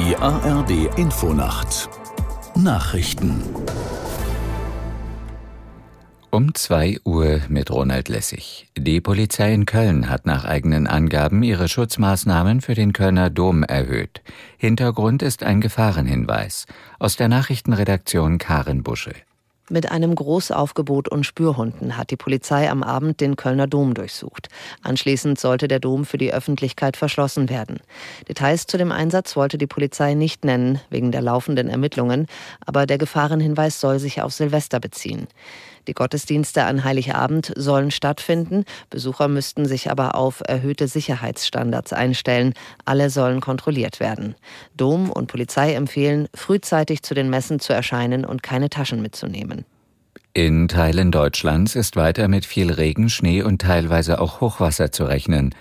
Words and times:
Die 0.00 0.16
ARD 0.16 0.96
Infonacht 0.96 1.90
Nachrichten 2.54 3.42
um 6.30 6.54
2 6.54 7.00
Uhr 7.04 7.40
mit 7.50 7.70
Ronald 7.70 8.08
Lessig. 8.08 8.70
Die 8.78 9.02
Polizei 9.02 9.52
in 9.52 9.66
Köln 9.66 10.08
hat 10.08 10.24
nach 10.24 10.46
eigenen 10.46 10.86
Angaben 10.86 11.42
ihre 11.42 11.68
Schutzmaßnahmen 11.68 12.62
für 12.62 12.74
den 12.74 12.94
Kölner 12.94 13.28
Dom 13.28 13.62
erhöht. 13.62 14.22
Hintergrund 14.56 15.22
ist 15.22 15.42
ein 15.42 15.60
Gefahrenhinweis. 15.60 16.64
Aus 16.98 17.16
der 17.16 17.28
Nachrichtenredaktion 17.28 18.38
Karen 18.38 18.82
Busche. 18.82 19.12
Mit 19.72 19.92
einem 19.92 20.16
Großaufgebot 20.16 21.08
und 21.08 21.24
Spürhunden 21.24 21.96
hat 21.96 22.10
die 22.10 22.16
Polizei 22.16 22.68
am 22.68 22.82
Abend 22.82 23.20
den 23.20 23.36
Kölner 23.36 23.68
Dom 23.68 23.94
durchsucht. 23.94 24.48
Anschließend 24.82 25.38
sollte 25.38 25.68
der 25.68 25.78
Dom 25.78 26.04
für 26.04 26.18
die 26.18 26.32
Öffentlichkeit 26.32 26.96
verschlossen 26.96 27.48
werden. 27.48 27.78
Details 28.28 28.66
zu 28.66 28.78
dem 28.78 28.90
Einsatz 28.90 29.36
wollte 29.36 29.58
die 29.58 29.68
Polizei 29.68 30.14
nicht 30.14 30.44
nennen, 30.44 30.80
wegen 30.90 31.12
der 31.12 31.22
laufenden 31.22 31.68
Ermittlungen, 31.68 32.26
aber 32.66 32.84
der 32.84 32.98
Gefahrenhinweis 32.98 33.80
soll 33.80 34.00
sich 34.00 34.20
auf 34.20 34.32
Silvester 34.32 34.80
beziehen. 34.80 35.28
Die 35.90 35.94
Gottesdienste 35.94 36.66
an 36.66 36.84
Heiligabend 36.84 37.52
sollen 37.56 37.90
stattfinden. 37.90 38.64
Besucher 38.90 39.26
müssten 39.26 39.66
sich 39.66 39.90
aber 39.90 40.14
auf 40.14 40.40
erhöhte 40.46 40.86
Sicherheitsstandards 40.86 41.92
einstellen. 41.92 42.54
Alle 42.84 43.10
sollen 43.10 43.40
kontrolliert 43.40 43.98
werden. 43.98 44.36
Dom 44.76 45.10
und 45.10 45.26
Polizei 45.26 45.74
empfehlen, 45.74 46.28
frühzeitig 46.32 47.02
zu 47.02 47.14
den 47.14 47.28
Messen 47.28 47.58
zu 47.58 47.72
erscheinen 47.72 48.24
und 48.24 48.44
keine 48.44 48.70
Taschen 48.70 49.02
mitzunehmen. 49.02 49.64
In 50.32 50.68
Teilen 50.68 51.10
Deutschlands 51.10 51.74
ist 51.74 51.96
weiter 51.96 52.28
mit 52.28 52.46
viel 52.46 52.70
Regen, 52.70 53.10
Schnee 53.10 53.42
und 53.42 53.60
teilweise 53.60 54.20
auch 54.20 54.40
Hochwasser 54.40 54.92
zu 54.92 55.06
rechnen. 55.06 55.56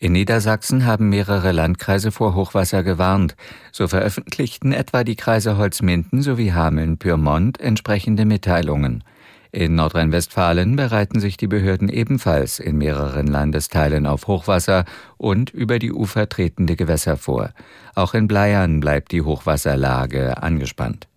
In 0.00 0.10
Niedersachsen 0.10 0.86
haben 0.86 1.08
mehrere 1.08 1.52
Landkreise 1.52 2.10
vor 2.10 2.34
Hochwasser 2.34 2.82
gewarnt. 2.82 3.36
So 3.70 3.86
veröffentlichten 3.86 4.72
etwa 4.72 5.04
die 5.04 5.14
Kreise 5.14 5.56
Holzminden 5.56 6.20
sowie 6.20 6.50
Hameln-Pyrmont 6.50 7.60
entsprechende 7.60 8.24
Mitteilungen. 8.24 9.04
In 9.50 9.76
Nordrhein-Westfalen 9.76 10.76
bereiten 10.76 11.20
sich 11.20 11.38
die 11.38 11.46
Behörden 11.46 11.88
ebenfalls 11.88 12.58
in 12.58 12.76
mehreren 12.76 13.26
Landesteilen 13.26 14.06
auf 14.06 14.26
Hochwasser 14.26 14.84
und 15.16 15.50
über 15.50 15.78
die 15.78 15.92
Ufer 15.92 16.28
tretende 16.28 16.76
Gewässer 16.76 17.16
vor. 17.16 17.50
Auch 17.94 18.12
in 18.12 18.28
Bleiern 18.28 18.80
bleibt 18.80 19.10
die 19.12 19.22
Hochwasserlage 19.22 20.42
angespannt. 20.42 21.08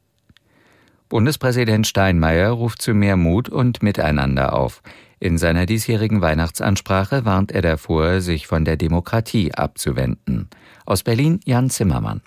Bundespräsident 1.10 1.88
Steinmeier 1.88 2.52
ruft 2.52 2.82
zu 2.82 2.94
mehr 2.94 3.18
Mut 3.18 3.50
und 3.50 3.84
Miteinander 3.84 4.54
auf. 4.54 4.82
In 5.20 5.38
seiner 5.38 5.66
diesjährigen 5.66 6.22
Weihnachtsansprache 6.22 7.26
warnt 7.26 7.52
er 7.52 7.62
davor, 7.62 8.22
sich 8.22 8.48
von 8.48 8.64
der 8.64 8.78
Demokratie 8.78 9.54
abzuwenden. 9.54 10.50
Aus 10.86 11.04
Berlin 11.04 11.42
Jan 11.44 11.70
Zimmermann. 11.70 12.22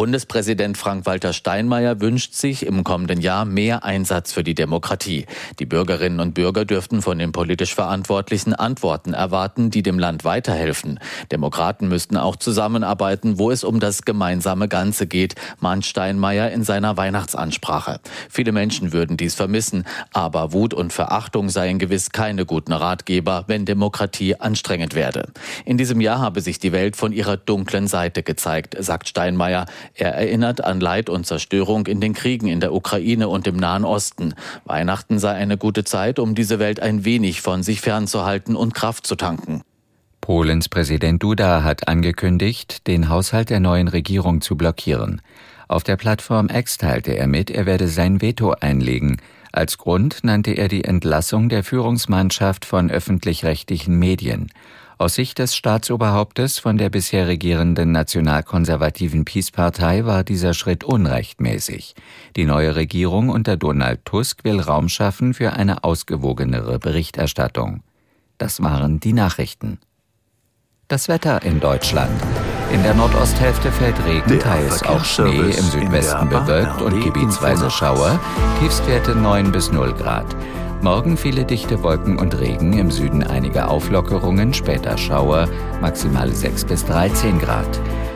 Bundespräsident 0.00 0.78
Frank-Walter 0.78 1.34
Steinmeier 1.34 2.00
wünscht 2.00 2.32
sich 2.32 2.64
im 2.64 2.84
kommenden 2.84 3.20
Jahr 3.20 3.44
mehr 3.44 3.84
Einsatz 3.84 4.32
für 4.32 4.42
die 4.42 4.54
Demokratie. 4.54 5.26
Die 5.58 5.66
Bürgerinnen 5.66 6.20
und 6.20 6.32
Bürger 6.32 6.64
dürften 6.64 7.02
von 7.02 7.18
den 7.18 7.32
politisch 7.32 7.74
Verantwortlichen 7.74 8.54
Antworten 8.54 9.12
erwarten, 9.12 9.68
die 9.68 9.82
dem 9.82 9.98
Land 9.98 10.24
weiterhelfen. 10.24 11.00
Demokraten 11.30 11.88
müssten 11.88 12.16
auch 12.16 12.36
zusammenarbeiten, 12.36 13.38
wo 13.38 13.50
es 13.50 13.62
um 13.62 13.78
das 13.78 14.06
gemeinsame 14.06 14.68
Ganze 14.68 15.06
geht, 15.06 15.34
mahnt 15.58 15.84
Steinmeier 15.84 16.50
in 16.50 16.64
seiner 16.64 16.96
Weihnachtsansprache. 16.96 18.00
Viele 18.30 18.52
Menschen 18.52 18.94
würden 18.94 19.18
dies 19.18 19.34
vermissen, 19.34 19.84
aber 20.14 20.54
Wut 20.54 20.72
und 20.72 20.94
Verachtung 20.94 21.50
seien 21.50 21.78
gewiss 21.78 22.08
keine 22.08 22.46
guten 22.46 22.72
Ratgeber, 22.72 23.44
wenn 23.48 23.66
Demokratie 23.66 24.34
anstrengend 24.36 24.94
werde. 24.94 25.28
In 25.66 25.76
diesem 25.76 26.00
Jahr 26.00 26.20
habe 26.20 26.40
sich 26.40 26.58
die 26.58 26.72
Welt 26.72 26.96
von 26.96 27.12
ihrer 27.12 27.36
dunklen 27.36 27.86
Seite 27.86 28.22
gezeigt, 28.22 28.74
sagt 28.80 29.06
Steinmeier. 29.06 29.66
Er 29.94 30.14
erinnert 30.14 30.64
an 30.64 30.80
Leid 30.80 31.08
und 31.08 31.26
Zerstörung 31.26 31.86
in 31.86 32.00
den 32.00 32.14
Kriegen 32.14 32.46
in 32.46 32.60
der 32.60 32.72
Ukraine 32.72 33.28
und 33.28 33.46
im 33.46 33.56
Nahen 33.56 33.84
Osten. 33.84 34.34
Weihnachten 34.64 35.18
sei 35.18 35.32
eine 35.32 35.58
gute 35.58 35.84
Zeit, 35.84 36.18
um 36.18 36.34
diese 36.34 36.58
Welt 36.58 36.80
ein 36.80 37.04
wenig 37.04 37.40
von 37.40 37.62
sich 37.62 37.80
fernzuhalten 37.80 38.56
und 38.56 38.74
Kraft 38.74 39.06
zu 39.06 39.16
tanken. 39.16 39.62
Polens 40.20 40.68
Präsident 40.68 41.22
Duda 41.22 41.64
hat 41.64 41.88
angekündigt, 41.88 42.86
den 42.86 43.08
Haushalt 43.08 43.50
der 43.50 43.60
neuen 43.60 43.88
Regierung 43.88 44.40
zu 44.40 44.56
blockieren. 44.56 45.22
Auf 45.66 45.82
der 45.82 45.96
Plattform 45.96 46.48
X 46.48 46.78
teilte 46.78 47.16
er 47.16 47.26
mit, 47.26 47.50
er 47.50 47.66
werde 47.66 47.88
sein 47.88 48.20
Veto 48.20 48.52
einlegen. 48.60 49.20
Als 49.52 49.78
Grund 49.78 50.22
nannte 50.22 50.52
er 50.52 50.68
die 50.68 50.84
Entlassung 50.84 51.48
der 51.48 51.64
Führungsmannschaft 51.64 52.64
von 52.64 52.90
öffentlich-rechtlichen 52.90 53.98
Medien. 53.98 54.52
Aus 55.00 55.14
Sicht 55.14 55.38
des 55.38 55.56
Staatsoberhauptes 55.56 56.58
von 56.58 56.76
der 56.76 56.90
bisher 56.90 57.26
regierenden 57.26 57.90
nationalkonservativen 57.90 59.24
Peace-Partei 59.24 60.04
war 60.04 60.24
dieser 60.24 60.52
Schritt 60.52 60.84
unrechtmäßig. 60.84 61.94
Die 62.36 62.44
neue 62.44 62.76
Regierung 62.76 63.30
unter 63.30 63.56
Donald 63.56 64.04
Tusk 64.04 64.44
will 64.44 64.60
Raum 64.60 64.90
schaffen 64.90 65.32
für 65.32 65.54
eine 65.54 65.84
ausgewogenere 65.84 66.78
Berichterstattung. 66.78 67.82
Das 68.36 68.62
waren 68.62 69.00
die 69.00 69.14
Nachrichten. 69.14 69.78
Das 70.88 71.08
Wetter 71.08 71.42
in 71.44 71.60
Deutschland. 71.60 72.20
In 72.70 72.82
der 72.82 72.92
Nordosthälfte 72.92 73.72
fällt 73.72 74.04
Regen, 74.04 74.38
teils 74.38 74.82
auch 74.82 75.02
Schnee, 75.02 75.50
im 75.50 75.64
Südwesten 75.64 76.28
bewölkt 76.28 76.82
und 76.82 77.02
gebietsweise 77.02 77.70
Schauer, 77.70 78.20
Tiefstwerte 78.60 79.14
9 79.14 79.50
bis 79.50 79.72
0 79.72 79.94
Grad. 79.94 80.36
Morgen 80.82 81.18
viele 81.18 81.44
dichte 81.44 81.82
Wolken 81.82 82.18
und 82.18 82.40
Regen, 82.40 82.72
im 82.72 82.90
Süden 82.90 83.22
einige 83.22 83.68
Auflockerungen, 83.68 84.54
später 84.54 84.96
Schauer, 84.96 85.46
maximale 85.82 86.32
6 86.32 86.64
bis 86.64 86.86
13 86.86 87.38
Grad. 87.38 87.68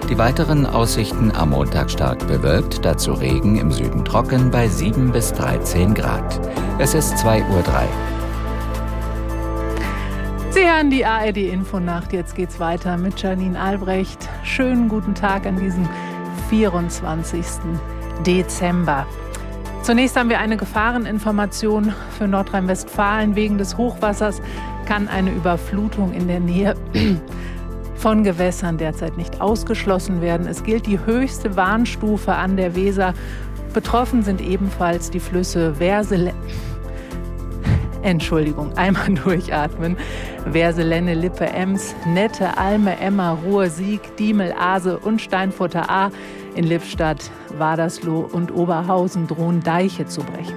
Die 0.09 0.17
weiteren 0.17 0.65
Aussichten 0.65 1.31
am 1.31 1.51
Montag 1.51 1.91
stark 1.91 2.27
bewölkt, 2.27 2.83
dazu 2.83 3.13
Regen, 3.13 3.57
im 3.57 3.71
Süden 3.71 4.03
trocken 4.03 4.51
bei 4.51 4.67
7 4.67 5.13
bis 5.13 5.35
13 5.35 5.93
Grad. 5.93 6.41
Es 6.79 6.95
ist 6.95 7.13
2.03 7.17 7.51
Uhr. 7.51 7.65
Sie 10.49 10.61
hören 10.61 10.89
die 10.89 11.05
ARD 11.05 11.37
Infonacht. 11.37 12.15
Jetzt 12.15 12.35
geht's 12.35 12.59
weiter 12.61 12.97
mit 12.97 13.21
Janine 13.21 13.61
Albrecht. 13.61 14.27
Schönen 14.43 14.89
guten 14.89 15.15
Tag 15.15 15.45
an 15.45 15.59
diesem 15.59 15.87
24. 16.49 17.45
Dezember. 18.25 19.07
Zunächst 19.84 20.17
haben 20.17 20.31
wir 20.31 20.39
eine 20.39 20.56
Gefahreninformation 20.56 21.93
für 22.17 22.27
Nordrhein-Westfalen. 22.27 23.37
Wegen 23.37 23.59
des 23.59 23.77
Hochwassers 23.77 24.41
kann 24.87 25.09
eine 25.09 25.31
Überflutung 25.31 26.15
in 26.15 26.27
der 26.27 26.41
Nähe 26.41 26.75
von 27.94 28.25
Gewässern 28.25 28.78
derzeit 28.78 29.19
nicht 29.19 29.43
ausgeschlossen 29.43 30.23
werden. 30.23 30.47
Es 30.47 30.65
gilt 30.65 30.87
die 30.87 30.99
höchste 31.05 31.55
Warnstufe 31.56 32.34
an 32.34 32.56
der 32.56 32.75
Weser. 32.75 33.12
Betroffen 33.75 34.23
sind 34.23 34.41
ebenfalls 34.41 35.11
die 35.11 35.21
Flüsse 35.21 35.75
Versele. 35.75 36.33
Entschuldigung, 38.05 38.77
einmal 38.77 39.15
durchatmen. 39.25 39.97
Verselenne, 40.51 41.15
Lippe, 41.15 41.47
Ems, 41.47 41.95
Nette, 42.07 42.57
Alme, 42.59 42.99
Emma, 43.01 43.33
Ruhr, 43.33 43.71
Sieg, 43.71 44.17
Diemel, 44.19 44.53
Aase 44.53 44.99
und 44.99 45.21
Steinfurter 45.21 45.91
A. 45.91 46.11
In 46.55 46.65
Lippstadt, 46.65 47.31
Wadersloh 47.59 48.29
und 48.31 48.55
Oberhausen 48.55 49.27
drohen 49.27 49.63
Deiche 49.63 50.07
zu 50.07 50.21
brechen. 50.21 50.55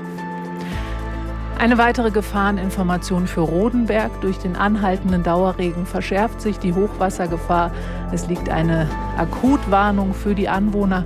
Eine 1.58 1.80
weitere 1.80 2.12
Gefahreninformation 2.12 3.26
für 3.26 3.42
Rodenberg. 3.42 4.22
Durch 4.22 4.38
den 4.38 4.56
anhaltenden 4.56 5.24
Dauerregen 5.24 5.88
verschärft 5.88 6.40
sich 6.40 6.60
die 6.60 6.74
Hochwassergefahr. 6.74 7.72
Es 8.12 8.28
liegt 8.28 8.50
eine 8.50 8.88
Akutwarnung 9.18 10.14
für 10.14 10.36
die 10.36 10.50
Anwohner 10.50 11.04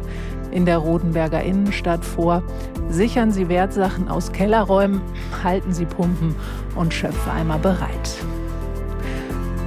in 0.52 0.66
der 0.66 0.78
Rodenberger 0.78 1.42
Innenstadt 1.42 2.06
vor. 2.06 2.44
Sichern 2.90 3.32
Sie 3.32 3.50
Wertsachen 3.50 4.10
aus 4.10 4.32
Kellerräumen, 4.32 5.02
halten 5.44 5.74
Sie 5.74 5.86
Pumpen 5.86 6.36
und 6.76 6.94
Schöpfeimer 6.94 7.58
bereit. 7.58 8.18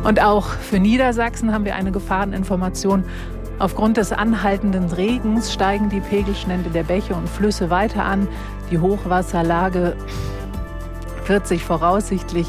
Und 0.04 0.22
auch 0.22 0.46
für 0.46 0.78
Niedersachsen 0.78 1.52
haben 1.52 1.64
wir 1.64 1.74
eine 1.74 1.90
Gefahreninformation. 1.90 3.04
Aufgrund 3.58 3.96
des 3.96 4.12
anhaltenden 4.12 4.90
Regens 4.90 5.52
steigen 5.52 5.88
die 5.88 6.00
Pegelstände 6.00 6.70
der 6.70 6.82
Bäche 6.82 7.14
und 7.14 7.28
Flüsse 7.28 7.70
weiter 7.70 8.04
an. 8.04 8.28
Die 8.70 8.78
Hochwasserlage 8.78 9.96
wird 11.26 11.46
sich 11.46 11.64
voraussichtlich 11.64 12.46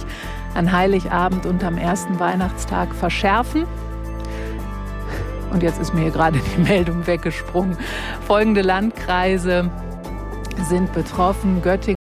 an 0.56 0.72
Heiligabend 0.72 1.46
und 1.46 1.64
am 1.64 1.78
ersten 1.78 2.20
Weihnachtstag 2.20 2.94
verschärfen. 2.94 3.66
Und 5.56 5.64
jetzt 5.64 5.80
ist 5.80 5.94
mir 5.94 6.02
hier 6.02 6.12
gerade 6.12 6.38
die 6.38 6.62
Meldung 6.64 7.08
weggesprungen. 7.08 7.78
Folgende 8.28 8.62
Landkreise 8.62 9.72
sind 10.68 10.92
betroffen: 10.92 11.62
Göttingen, 11.62 11.96